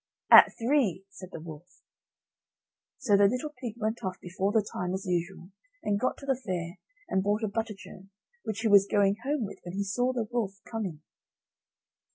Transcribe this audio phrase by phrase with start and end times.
[0.31, 1.83] "At three," said the wolf.
[2.97, 5.51] So the little pig went off before the time as usual,
[5.83, 8.09] and got to the fair, and bought a butter churn,
[8.43, 11.03] which he was going home with, when he saw the wolf coming.